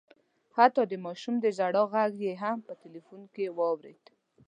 [0.57, 4.03] حتی د ماشوم د ژړا غږ یې هم په ټلیفون کي په واورېد